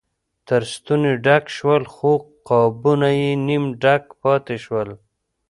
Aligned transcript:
تر 0.47 0.61
ستوني 0.73 1.13
ډک 1.25 1.43
شول 1.57 1.83
خو 1.93 2.11
قابونه 2.49 3.09
یې 3.21 3.31
نیم 3.47 3.63
ډک 3.81 4.03
پاتې 4.21 4.55
شول. 4.65 4.89